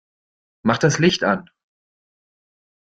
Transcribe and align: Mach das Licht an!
Mach 0.63 0.79
das 0.79 0.97
Licht 0.97 1.23
an! 1.23 1.51